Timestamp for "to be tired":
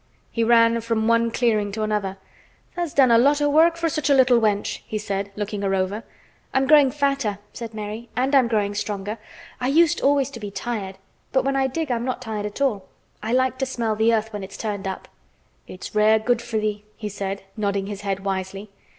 10.31-10.97